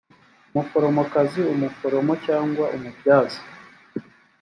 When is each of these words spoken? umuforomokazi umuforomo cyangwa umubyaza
umuforomokazi 0.49 1.41
umuforomo 1.53 2.13
cyangwa 2.25 2.63
umubyaza 2.75 3.41